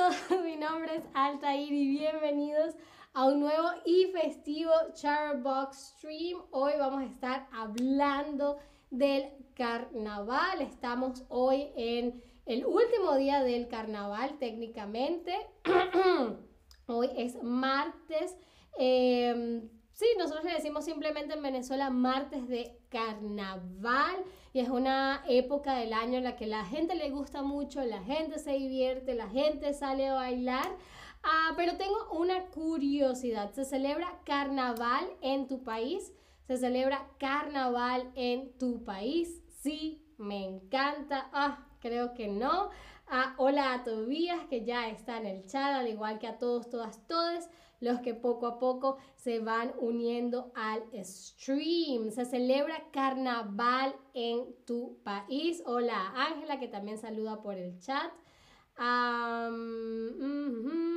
[0.00, 2.74] Todos, mi nombre es Altair y bienvenidos
[3.12, 6.40] a un nuevo y festivo Charbox Stream.
[6.52, 8.56] Hoy vamos a estar hablando
[8.90, 10.62] del carnaval.
[10.62, 15.34] Estamos hoy en el último día del carnaval técnicamente.
[16.86, 18.38] hoy es martes.
[18.78, 24.16] Em, sí, nosotros le decimos simplemente en Venezuela martes de carnaval
[24.52, 28.02] y es una época del año en la que la gente le gusta mucho, la
[28.02, 30.76] gente se divierte, la gente sale a bailar.
[31.22, 33.52] Ah, pero tengo una curiosidad.
[33.52, 36.12] ¿Se celebra carnaval en tu país?
[36.46, 39.40] ¿Se celebra carnaval en tu país?
[39.62, 41.28] Sí, me encanta.
[41.32, 42.70] Ah, creo que no.
[43.06, 46.70] Ah, hola a Tobías, que ya está en el chat, al igual que a todos,
[46.70, 47.48] todas, todos
[47.80, 52.10] los que poco a poco se van uniendo al stream.
[52.10, 55.62] Se celebra carnaval en tu país.
[55.66, 58.12] Hola Ángela, que también saluda por el chat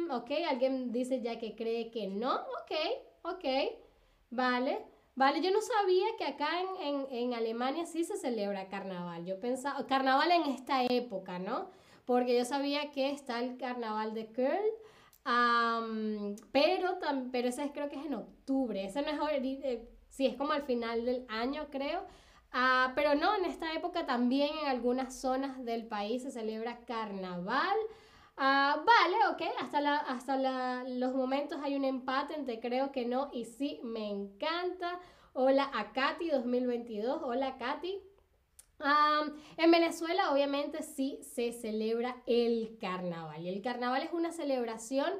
[0.09, 2.36] ok, alguien dice ya que cree que no.
[2.36, 2.72] Ok,
[3.23, 3.45] ok.
[4.30, 4.86] Vale.
[5.16, 6.50] Vale, yo no sabía que acá
[6.81, 9.26] en, Alemania sí se celebra carnaval.
[9.26, 11.70] Yo pensaba, carnaval en esta época, ¿no?
[12.06, 14.73] Porque yo sabía que está el carnaval de Köln,
[15.24, 17.00] pero,
[17.32, 18.86] pero ese creo que es en octubre.
[18.86, 22.06] Ese no es, eh, sí, es como al final del año, creo.
[22.52, 27.78] Ah, pero no, en esta época también en algunas zonas del país se celebra carnaval.
[28.38, 33.46] Ah, vale, ok, hasta, hasta los momentos hay un empate entre creo que no y
[33.46, 35.00] sí, me encanta.
[35.34, 38.12] Hola a Katy 2022, hola Katy.
[39.58, 45.12] En Venezuela obviamente sí se celebra el carnaval y el carnaval es una celebración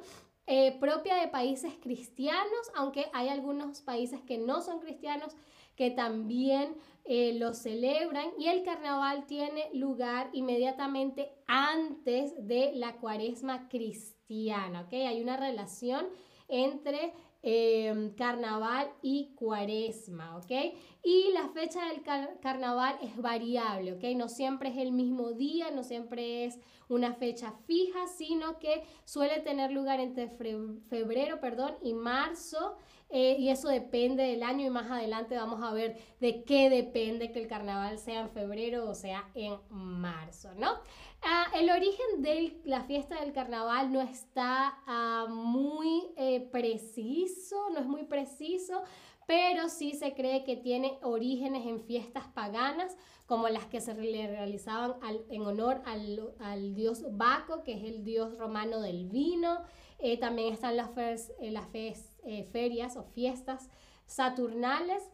[0.46, 5.34] eh, propia de países cristianos, aunque hay algunos países que no son cristianos
[5.74, 13.68] que también eh, lo celebran y el carnaval tiene lugar inmediatamente antes de la cuaresma
[13.68, 14.92] cristiana, ¿ok?
[14.92, 16.06] Hay una relación
[16.48, 17.14] entre
[17.46, 20.50] em, carnaval y cuaresma, ¿ok?
[21.02, 22.02] Y la fecha del
[22.40, 24.04] carnaval es variable, ¿ok?
[24.16, 29.40] No siempre es el mismo día, no siempre es una fecha fija, sino que suele
[29.40, 30.30] tener lugar entre
[30.88, 32.76] febrero, perdón, y marzo.
[33.10, 37.30] Eh, y eso depende del año y más adelante vamos a ver de qué depende
[37.30, 40.80] que el carnaval sea en febrero o sea en marzo, ¿no?
[41.26, 47.80] Ah, el origen de la fiesta del carnaval no está ah, muy eh, preciso, no
[47.80, 48.82] es muy preciso,
[49.26, 54.96] pero sí se cree que tiene orígenes en fiestas paganas, como las que se realizaban
[55.30, 59.62] en honor al, dios Baco, que es el dios romano del vino.
[60.00, 63.70] Eh, también están las, eh, ferias o fiestas
[64.04, 65.10] saturnales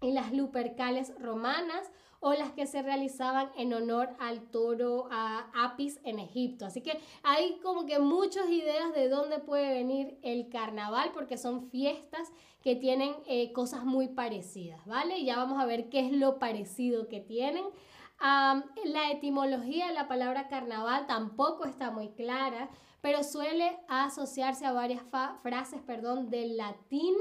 [0.00, 1.90] y las lupercales romanas
[2.20, 6.66] o las que se realizaban en honor al toro Apis en Egipto.
[6.66, 11.70] Así que hay como que muchas ideas de dónde puede venir el carnaval porque son
[11.70, 12.30] fiestas
[12.62, 15.24] que tienen eh, cosas muy parecidas, ¿vale?
[15.24, 17.64] Ya vamos a ver qué es lo parecido que tienen.
[18.20, 22.68] la etimología de la palabra carnaval tampoco está muy clara
[23.00, 25.02] pero suele asociarse a varias
[25.42, 27.14] frases perdón, del latín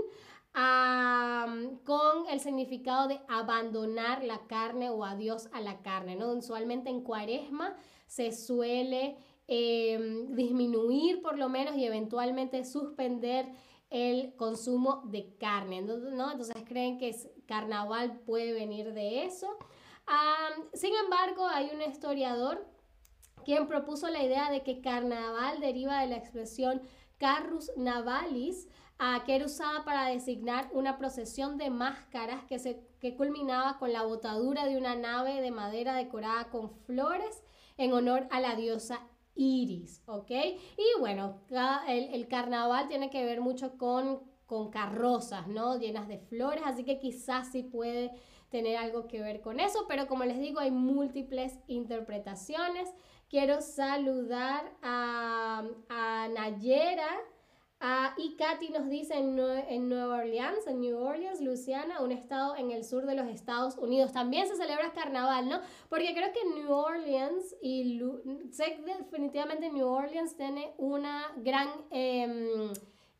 [0.53, 6.15] con el significado de abandonar la carne o adiós a la carne.
[6.15, 6.31] ¿no?
[6.31, 7.75] Usualmente en cuaresma
[8.07, 9.17] se suele
[9.47, 13.47] em, disminuir por lo menos y eventualmente suspender
[13.89, 15.81] el consumo de carne.
[15.81, 16.31] ¿no?
[16.31, 17.15] Entonces creen que
[17.47, 19.57] carnaval puede venir de eso.
[20.73, 22.65] sin embargo, hay un historiador
[23.45, 26.81] quien propuso la idea de que carnaval deriva de la expresión
[27.19, 28.67] carrus navalis,
[29.25, 34.03] que era usada para designar una procesión de máscaras que, se, que culminaba con la
[34.03, 37.43] botadura de una nave de madera decorada con flores
[37.77, 38.99] en honor a la diosa
[39.35, 40.31] Iris, ¿ok?
[40.31, 41.39] Y bueno,
[41.87, 45.77] el, el carnaval tiene que ver mucho con, con carrozas, ¿no?
[45.79, 48.11] Llenas de flores, así que quizás sí puede
[48.49, 52.93] tener algo que ver con eso, pero como les digo, hay múltiples interpretaciones.
[53.29, 55.63] Quiero saludar a,
[56.33, 57.09] Nayera.
[58.17, 62.71] y Katy nos dice en, en, Nueva Orleans, en New Orleans, Luciana, un estado en
[62.71, 64.13] el sur de los Estados Unidos.
[64.13, 65.61] También se celebra carnaval, ¿no?
[65.89, 68.01] Porque creo que New Orleans y
[68.51, 72.73] sé que definitivamente New Orleans tiene una gran em,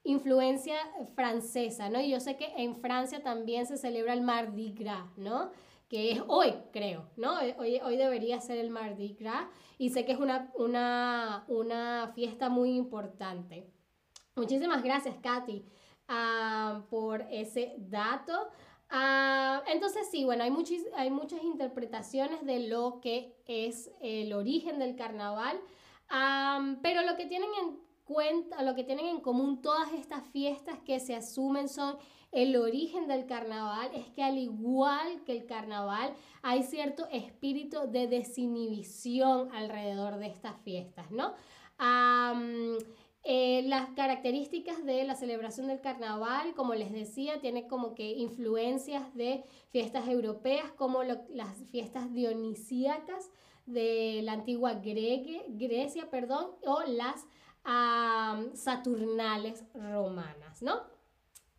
[0.03, 0.77] influencia
[1.13, 2.01] francesa, ¿no?
[2.01, 5.51] Y yo sé que en Francia también se celebra el Mardi Gras, ¿no?
[5.89, 7.39] Que es hoy, creo, ¿no?
[7.57, 9.47] Hoy, hoy debería ser el Mardi Gras
[9.79, 13.67] y sé que es una, una, una fiesta muy importante.
[14.35, 15.65] Muchísimas gracias, Katy,
[16.07, 18.49] ah, por ese dato.
[18.89, 20.53] Ah, entonces, sí, bueno, hay,
[20.95, 25.59] hay muchas interpretaciones de lo que es el origen del carnaval.
[26.81, 30.99] pero lo que tienen en cuenta, lo que tienen en común todas estas fiestas que
[30.99, 31.95] se asumen son
[32.31, 36.11] el origen del carnaval, es que al igual que el carnaval,
[36.41, 41.35] hay cierto espíritu de desinhibición alrededor de estas fiestas, ¿no?
[43.23, 49.13] Eh, las características de la celebración del carnaval, como les decía, tiene como que influencias
[49.13, 53.29] de fiestas europeas, como las fiestas dionisíacas
[53.67, 57.27] de la antigua Grecia, perdón, o las
[58.53, 60.81] saturnales romanas, ¿no?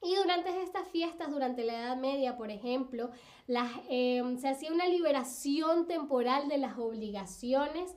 [0.02, 3.10] Y durante estas fiestas, durante la Edad Media, por ejemplo,
[3.46, 7.94] las, em, se hacía una liberación temporal de las obligaciones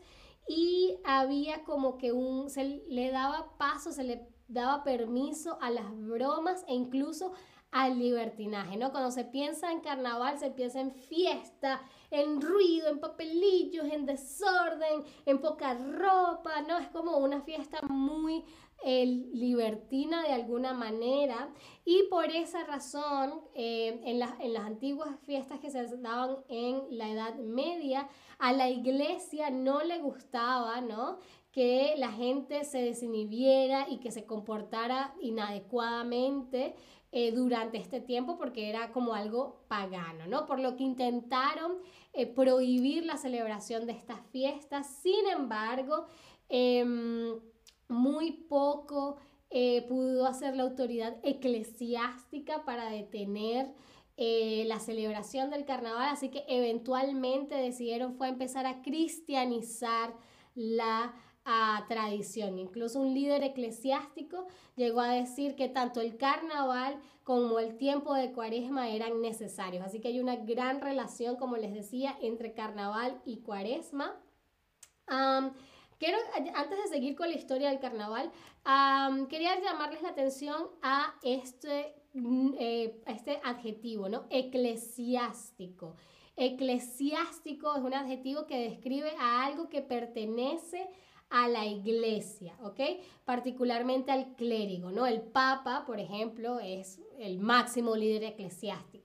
[0.47, 5.85] y había como que un, se le daba paso, se le daba permiso a las
[5.95, 7.33] bromas e incluso
[7.73, 8.91] al libertinaje, ¿no?
[8.91, 11.81] Cuando se piensa en carnaval, se piensa en fiesta,
[12.11, 16.77] en ruido, en papelillos, en desorden, en poca ropa, ¿no?
[16.77, 18.45] Es como una fiesta muy
[18.83, 21.49] el libertina de alguna manera
[21.85, 27.09] y por esa razón eh, en, en, las antiguas fiestas que se daban en la
[27.09, 28.09] Edad Media
[28.39, 31.19] a la iglesia no le gustaba ¿no?
[31.53, 36.75] que la gente se desinhibiera y que se comportara inadecuadamente
[37.15, 40.47] eh, durante este tiempo porque era como algo pagano, ¿no?
[40.47, 41.73] Por lo que intentaron
[42.11, 44.87] eh, prohibir la celebración de estas fiestas.
[45.03, 46.07] Sin embargo,
[46.49, 47.39] em,
[47.87, 49.17] muy poco
[49.51, 53.71] eh, pudo hacer la autoridad eclesiástica para detener
[54.17, 60.15] la celebración del carnaval, así que eventualmente decidieron fue empezar a cristianizar
[60.55, 61.13] la
[61.87, 62.57] tradición.
[62.57, 68.31] Incluso un líder eclesiástico llegó a decir que tanto el carnaval como el tiempo de
[68.31, 69.85] cuaresma eran necesarios.
[69.85, 74.15] Así que hay una gran relación, como les decía, entre carnaval y cuaresma.
[75.99, 76.17] Quiero,
[76.55, 78.31] antes de seguir con la historia del carnaval,
[79.29, 84.25] quería llamarles la atención a este, mm, eh, este adjetivo, ¿no?
[84.29, 85.95] Eclesiástico.
[86.35, 90.89] Eclesiástico es un adjetivo que describe a algo que pertenece
[91.33, 92.79] a la iglesia, ¿ok?
[93.25, 95.07] Particularmente al clérigo, ¿no?
[95.07, 99.03] El papa, por ejemplo, es el máximo líder eclesiástico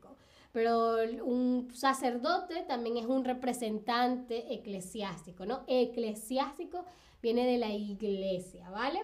[0.50, 5.62] pero un sacerdote también es un representante eclesiástico, ¿no?
[5.66, 6.84] Eclesiástico
[7.22, 9.00] viene de la iglesia, ¿vale?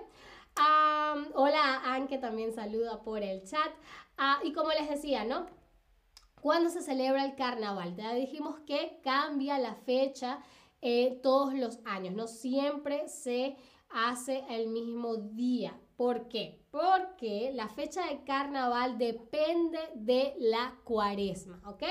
[1.35, 3.71] hola, Anke también saluda por el chat.
[4.17, 5.47] Ah, y como les decía, ¿no?
[6.41, 7.95] ¿Cuándo se celebra el carnaval?
[7.97, 10.41] Ya dijimos que cambia la fecha
[10.87, 13.57] eh, todos los años, no siempre se
[13.89, 15.81] hace el mismo día.
[15.97, 16.61] ¿Por qué?
[16.71, 21.85] Porque la fecha de carnaval depende de la cuaresma, ¿ok?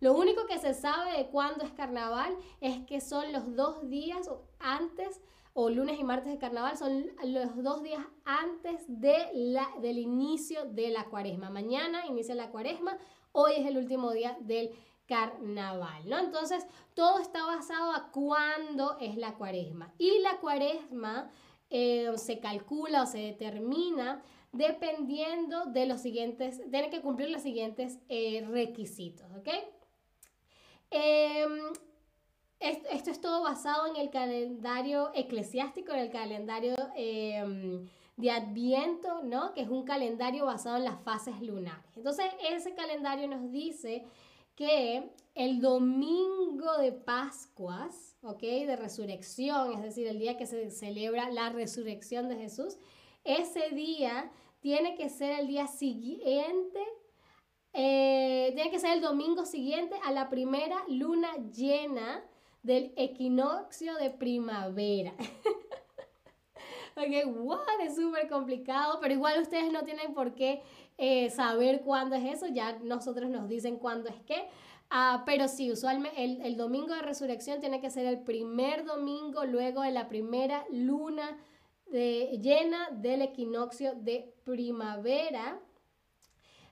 [0.00, 4.28] Lo único que se sabe de cuándo es carnaval es que son los dos días
[4.58, 5.22] antes,
[5.54, 10.66] o lunes y martes de carnaval, son los dos días antes de la, del inicio
[10.66, 11.48] de la cuaresma.
[11.48, 12.98] Mañana inicia la cuaresma,
[13.32, 14.70] hoy es el último día del
[15.06, 16.18] carnaval, ¿no?
[16.18, 19.92] Entonces, todo está basado a cuándo es la cuaresma.
[19.98, 21.30] Y la cuaresma
[21.70, 24.22] eh, se calcula o se determina
[24.54, 29.48] dependiendo de los siguientes, tiene que cumplir los siguientes eh, requisitos, ¿ok?
[30.90, 31.72] Em,
[32.60, 37.84] esto, es todo basado en el calendario eclesiástico, en el calendario em,
[38.16, 39.52] de Adviento, ¿no?
[39.54, 41.96] Que es un calendario basado en las fases lunares.
[41.96, 44.04] Entonces, ese calendario nos dice
[44.54, 48.40] que el domingo de Pascuas, ¿ok?
[48.40, 52.78] De resurrección, es decir, el día que se celebra la resurrección de Jesús,
[53.24, 54.30] ese día
[54.60, 56.80] tiene que ser el día siguiente,
[57.72, 62.24] eh, tiene que ser el domingo siguiente a la primera luna llena
[62.62, 65.14] del equinoccio de primavera.
[66.96, 70.62] ok, wow, es súper complicado, pero igual ustedes no tienen por qué
[70.96, 74.48] eh, saber cuándo es eso, ya nosotros nos dicen cuándo es qué.
[74.90, 79.82] Ah, pero sí, usualmente el, domingo de resurrección tiene que ser el primer domingo luego
[79.82, 81.36] de la primera luna
[81.86, 85.58] de, llena del equinoccio de primavera.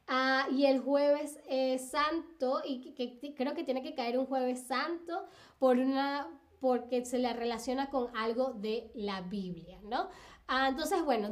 [0.07, 1.38] Ah, y el jueves
[1.91, 5.26] santo, y que, creo que tiene que caer un jueves santo
[5.59, 6.29] por una,
[6.61, 10.09] porque se le relaciona con algo de la Biblia, ¿no?
[10.54, 11.30] Ah, entonces, bueno,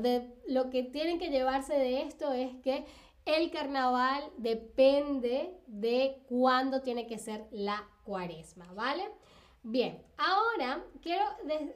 [0.48, 2.86] lo que tienen que llevarse de esto es que
[3.26, 9.04] el carnaval depende de cuándo tiene que ser la cuaresma, ¿vale?
[9.62, 11.22] Bien, ahora quiero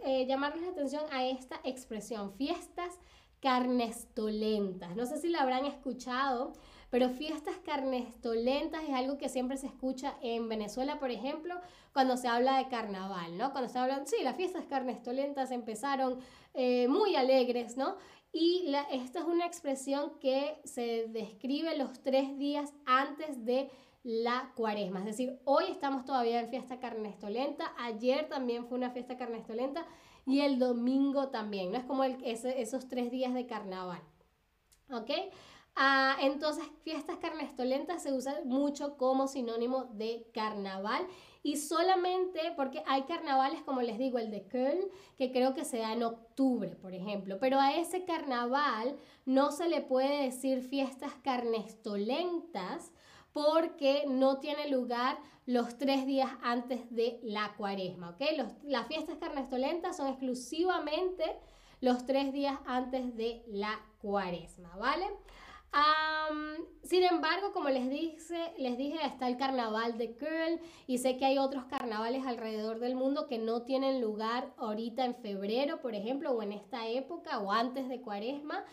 [0.07, 2.99] eh, llamarles la atención a esta expresión, fiestas
[3.43, 4.97] carnestolentas.
[4.97, 6.55] No sé si la habrán escuchado,
[6.95, 11.57] pero fiestas carnestolentas es algo que siempre se escucha en Venezuela, por ejemplo,
[11.93, 13.51] cuando se habla de carnaval, ¿no?
[13.51, 16.21] Cuando se hablan, sí, las fiestas carnestolentas empezaron
[16.53, 17.97] eh, muy alegres, ¿no?
[18.33, 23.73] Y esta es una expresión que se describe los tres días antes de
[24.05, 25.01] la cuaresma.
[25.01, 29.85] Es decir, hoy estamos todavía en fiesta carnestolenta, ayer también fue una fiesta carnestolenta
[30.27, 31.79] y el domingo también, ¿no?
[31.79, 34.01] Es como esos tres días de carnaval.
[34.93, 35.11] ¿Ok?
[35.77, 41.05] Ah, entonces, fiestas carnestolentas se usan mucho como sinónimo de carnaval
[41.43, 44.89] y solamente porque hay carnavales, como les digo, el de Köln,
[45.19, 49.69] que creo que se da en octubre, por ejemplo, pero a ese carnaval no se
[49.69, 52.93] le puede decir fiestas carnestolentas
[53.33, 58.23] porque no tiene lugar los tres días antes de la cuaresma, ¿ok?
[58.63, 61.25] las fiestas carnestolentas son exclusivamente
[61.81, 65.05] los tres días antes de la cuaresma, ¿vale?
[66.83, 71.25] Sin embargo, como les dije, les dije, está el carnaval de Köln y sé que
[71.25, 76.33] hay otros carnavales alrededor del mundo que no tienen lugar ahorita en febrero, por ejemplo,
[76.33, 78.65] o en esta época o antes de cuaresma.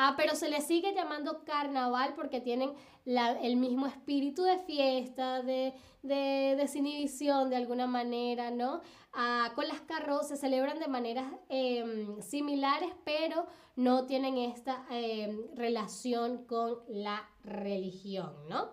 [0.00, 2.72] Ah, pero se les sigue llamando carnaval porque tienen
[3.04, 5.74] el mismo espíritu de fiesta, de,
[6.04, 8.80] de desinhibición de alguna manera, ¿no?
[9.12, 15.52] Ah, con las carrozas se celebran de maneras em, similares, pero no tienen esta em,
[15.56, 18.70] relación con la religión, ¿no?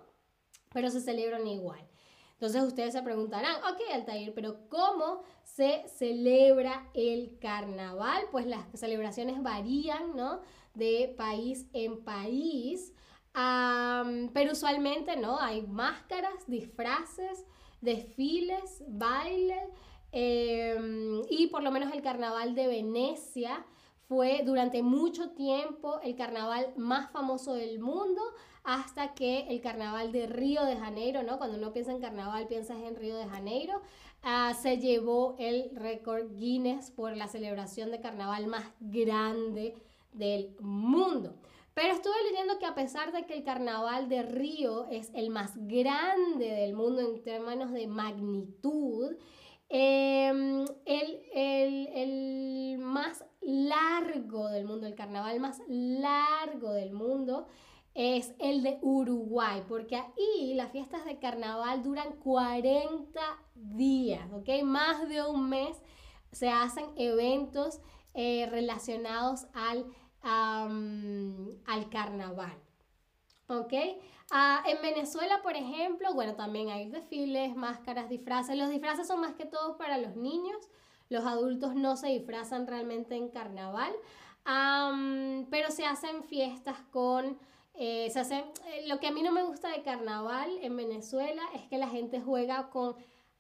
[0.74, 1.90] Pero se celebran igual.
[2.36, 8.24] Entonces ustedes se preguntarán, ok, Altair, pero ¿cómo se celebra el carnaval?
[8.32, 10.42] Pues las celebraciones varían, ¿no?
[10.76, 12.94] de país en país.
[14.34, 15.40] pero usualmente, ¿no?
[15.40, 17.46] Hay máscaras, disfraces,
[17.82, 19.70] desfiles, baile.
[20.12, 23.66] Em, y por lo menos el carnaval de Venecia
[24.08, 28.22] fue durante mucho tiempo el carnaval más famoso del mundo
[28.66, 31.38] hasta que el carnaval de Río de Janeiro, ¿no?
[31.38, 33.82] Cuando uno piensa en carnaval, piensas en Río de Janeiro,
[34.24, 39.76] ah, se llevó el récord Guinness por la celebración de carnaval más grande
[40.14, 41.36] del mundo.
[41.76, 45.52] Pero estuve leyendo que a pesar de que el carnaval de Río es el más
[45.68, 49.18] grande del mundo en términos de magnitud,
[49.68, 57.48] em, el, el, más largo del mundo, el carnaval más largo del mundo,
[57.96, 63.20] es el de Uruguay, porque ahí las fiestas de carnaval duran 40
[63.56, 64.64] días, ¿ok?
[64.64, 65.82] Más de un mes
[66.32, 67.80] se hacen eventos
[68.14, 69.86] eh, relacionados al
[70.26, 72.58] al carnaval.
[73.48, 73.74] ¿Ok?
[74.32, 78.58] Ah, en Venezuela, por ejemplo, bueno, también hay desfiles, máscaras, disfraces.
[78.58, 80.58] Los disfraces son más que todo para los niños.
[81.10, 83.94] Los adultos no se disfrazan realmente en carnaval.
[85.50, 87.40] pero se hacen fiestas con...
[87.78, 91.42] Eh, se hacen, eh, lo que a mí no me gusta de carnaval en Venezuela
[91.54, 92.96] es que la gente juega con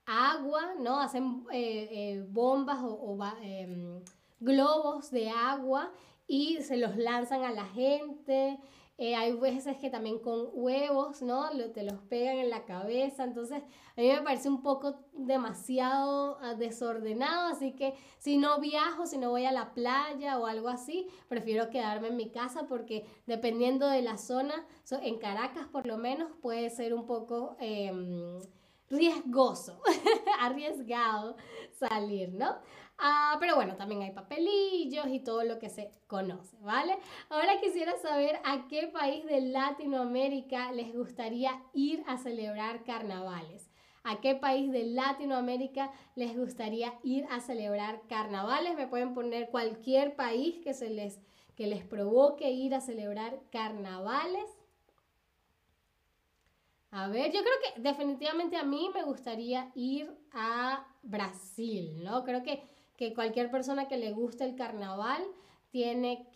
[0.05, 0.99] agua, ¿no?
[0.99, 4.03] Hacen eh, bombas o, o em,
[4.39, 5.91] globos de agua
[6.27, 8.59] y se los lanzan a la gente.
[8.97, 11.49] Eh, hay veces que también con huevos, ¿no?
[11.73, 13.25] te los pegan en la cabeza.
[13.25, 13.61] Entonces,
[13.97, 17.47] a mí me parece un poco demasiado ah, desordenado.
[17.47, 21.69] Así que si no viajo, si no voy a la playa o algo así, prefiero
[21.69, 24.65] quedarme en mi casa porque dependiendo de la zona,
[25.01, 28.39] en Caracas por lo menos, puede ser un poco em,
[28.89, 29.81] riesgoso,
[30.39, 31.35] arriesgado
[31.77, 32.55] salir, ¿no?
[32.97, 36.97] Ah, pero bueno, también hay papelillos y todo lo que se conoce, ¿vale?
[37.29, 43.69] Ahora quisiera saber a qué país de Latinoamérica les gustaría ir a celebrar carnavales.
[44.03, 48.75] ¿A qué país de Latinoamérica les gustaría ir a celebrar carnavales?
[48.75, 51.19] Me pueden poner cualquier país que, se les,
[51.55, 54.47] que les provoque ir a celebrar carnavales.
[56.91, 62.23] A ver, yo creo que definitivamente a mí me gustaría ir a Brasil, ¿no?
[62.23, 65.23] Creo que que cualquier persona que le guste el carnaval
[65.69, 66.29] tiene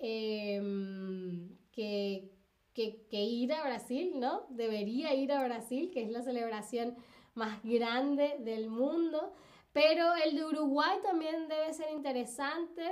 [0.00, 2.32] em, que,
[2.74, 4.46] que, ir a Brasil, ¿no?
[4.50, 6.96] Debería ir a Brasil, que es la celebración
[7.34, 9.32] más grande del mundo.
[9.72, 12.82] Pero el de Uruguay también debe ser interesante.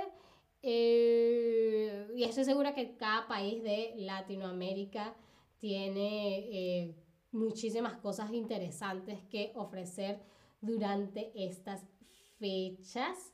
[0.63, 5.13] Eh, y estoy segura que cada país de Latinoamérica
[5.57, 6.95] tiene eh,
[7.31, 10.19] muchísimas cosas interesantes que ofrecer
[10.61, 11.83] durante estas
[12.41, 13.31] fechas.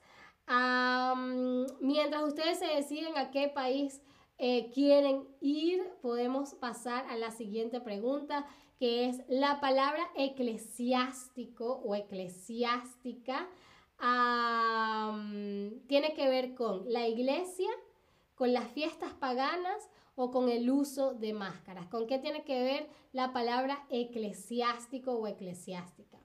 [1.82, 4.02] mientras ustedes se deciden a qué país
[4.38, 8.46] eh, quieren ir, podemos pasar a la siguiente pregunta,
[8.78, 13.50] que es la palabra eclesiástico o eclesiástica.
[15.88, 17.70] tiene que ver con la iglesia,
[18.36, 21.88] con las fiestas paganas o con el uso de máscaras.
[21.88, 26.20] ¿Con qué tiene que ver la palabra eclesiástico o eclesiástica?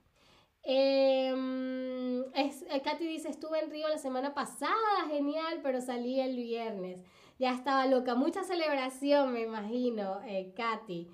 [0.65, 6.37] Eh, es, eh, Katy dice, estuve en Río la semana pasada, genial, pero salí el
[6.37, 7.03] viernes.
[7.39, 11.09] Ya estaba loca, mucha celebración, me imagino, eh, Katy.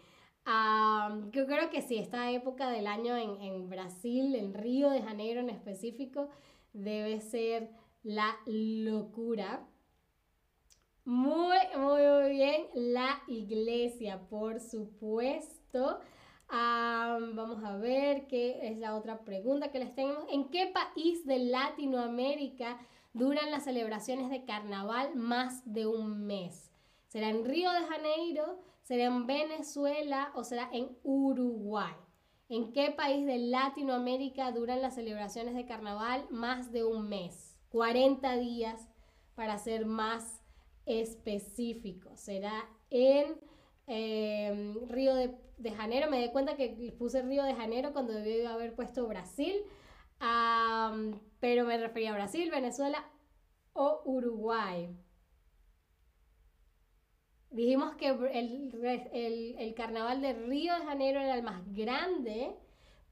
[1.33, 5.41] yo creo que sí, esta época del año en, en Brasil, en Río de Janeiro
[5.41, 6.29] en específico,
[6.73, 7.71] debe ser
[8.03, 9.67] la locura.
[11.05, 12.67] Muy, muy, muy bien.
[12.75, 16.01] La iglesia, por supuesto.
[16.51, 20.25] Vamos a ver qué es la otra pregunta que les tenemos.
[20.31, 22.79] ¿En qué país de Latinoamérica
[23.13, 26.71] duran las celebraciones de carnaval más de un mes?
[27.07, 28.61] ¿Será en Río de Janeiro?
[28.83, 31.95] ¿Será en Venezuela o será en Uruguay?
[32.49, 37.57] ¿En qué país de Latinoamérica duran las celebraciones de carnaval más de un mes?
[37.71, 38.89] 40 días
[39.35, 40.43] para ser más
[40.87, 42.17] específico.
[42.17, 43.39] Será en
[43.89, 46.11] em, Río de, Janeiro.
[46.11, 49.55] Me di cuenta que puse Río de Janeiro cuando debí haber puesto Brasil.
[51.41, 53.05] pero me refería a Brasil, Venezuela
[53.73, 54.89] o Uruguay.
[57.51, 62.55] Dijimos que el, carnaval de Río de Janeiro era el más grande,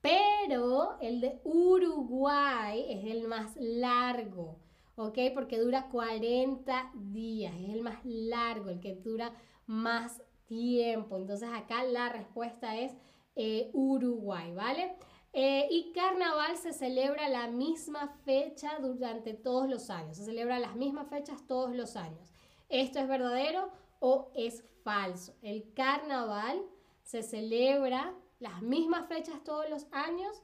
[0.01, 4.61] pero el de Uruguay es el más largo,
[4.97, 5.19] ¿ok?
[5.33, 9.33] Porque dura 40 días, es el más largo, el que dura
[9.67, 11.17] más tiempo.
[11.17, 12.93] Entonces acá la respuesta es
[13.35, 14.97] eh, Uruguay, ¿vale?
[15.33, 20.77] Eh, y carnaval se celebra la misma fecha durante todos los años, se celebra las
[20.77, 22.33] mismas fechas todos los años.
[22.69, 23.71] ¿Esto es verdadero?
[24.01, 25.35] o es falso.
[25.43, 26.63] El carnaval
[27.03, 30.43] se celebra las mismas fechas todos los años,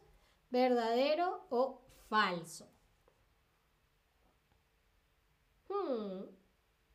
[0.51, 2.69] verdadero o falso.
[5.69, 6.25] Hmm.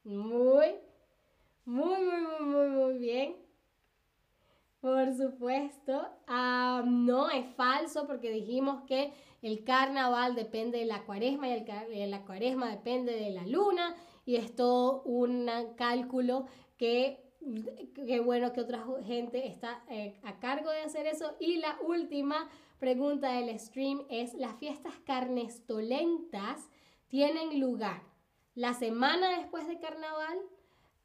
[0.03, 0.75] Muy,
[1.67, 3.36] muy, muy, muy, muy, bien.
[4.80, 6.08] Por supuesto.
[6.25, 12.10] Ah, no es falso porque dijimos que el carnaval depende de la cuaresma y el,
[12.10, 16.45] la cuaresma depende de la luna y es todo un cálculo
[16.77, 17.21] que
[17.95, 21.36] qué bueno que otra gente está eh, a cargo de hacer eso.
[21.38, 22.49] Y la última
[22.80, 26.69] pregunta del stream es, ¿las fiestas carnestolentas
[27.10, 28.03] tienen lugar
[28.56, 30.39] la semana después de carnaval,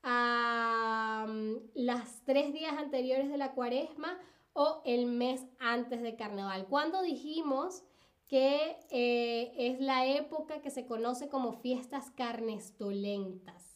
[0.03, 1.27] a
[1.75, 4.19] las tres días anteriores de la cuaresma
[4.53, 6.67] o el mes antes de carnaval?
[6.69, 7.85] Cuando dijimos
[8.29, 13.73] que eh, es la época que se conoce como fiestas carnestolentas.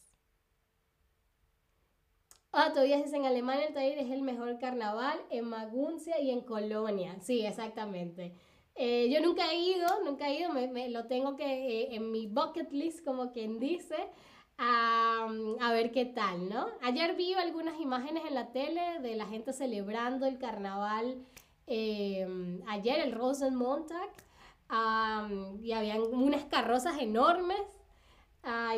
[2.51, 6.41] Ah, todavía es en Alemania el Taller es el mejor carnaval, en Maguncia y en
[6.41, 7.19] Colonia.
[7.21, 8.33] Sí, exactamente.
[8.73, 12.25] Eh, yo nunca he ido, nunca he ido, me, lo tengo que eh, en mi
[12.25, 13.95] bucket list, como quien dice,
[14.57, 15.27] a,
[15.61, 16.67] a, ver qué tal, ¿no?
[16.81, 21.17] Ayer vi algunas imágenes en la tele de la gente celebrando el carnaval.
[21.67, 24.09] ayer, el Rosenmontag,
[25.61, 27.61] y habían unas carrozas enormes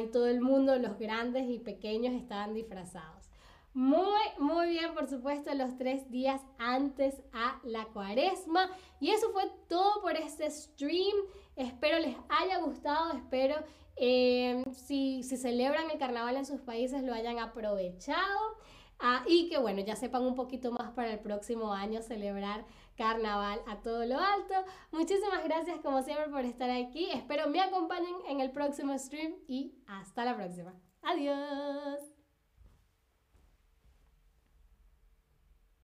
[0.01, 3.29] y todo el mundo, los grandes y pequeños, estaban disfrazados.
[3.73, 8.69] Muy, muy bien, por supuesto, los tres días antes a la cuaresma.
[8.99, 11.15] Y eso fue todo por este stream.
[11.55, 13.55] Espero les haya gustado, espero
[13.99, 18.57] eh, si, si celebran el carnaval en sus países lo hayan aprovechado.
[19.01, 22.65] Ah, y que bueno, ya sepan un poquito más para el próximo año celebrar
[22.97, 24.53] carnaval a todo lo alto.
[24.91, 27.09] Muchísimas gracias como siempre por estar aquí.
[27.11, 30.73] Espero me acompañen en el próximo stream y hasta la próxima.
[31.01, 32.18] Adiós.